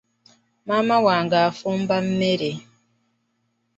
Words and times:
Maama 0.67 0.95
wange 1.05 1.37
afumba 1.47 1.95
mmere. 2.05 2.51